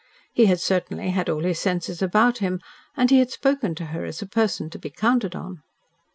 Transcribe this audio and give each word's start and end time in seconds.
He 0.33 0.47
had 0.47 0.59
certainly 0.59 1.11
had 1.11 1.29
all 1.29 1.41
his 1.43 1.59
senses 1.59 2.01
about 2.01 2.39
him, 2.39 2.59
and 2.97 3.11
he 3.11 3.19
had 3.19 3.29
spoken 3.29 3.75
to 3.75 3.85
her 3.93 4.03
as 4.03 4.19
a 4.23 4.27
person 4.27 4.67
to 4.71 4.79
be 4.79 4.89
counted 4.89 5.35
on. 5.35 5.61